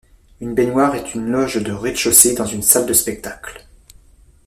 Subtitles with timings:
[0.39, 3.67] Une baignoire est une loge de rez-de-chaussée dans une salle de spectacle.